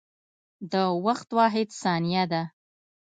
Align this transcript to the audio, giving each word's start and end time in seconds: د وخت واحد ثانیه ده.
د 0.71 0.73
وخت 1.05 1.29
واحد 1.37 1.67
ثانیه 1.81 2.23
ده. 2.31 2.43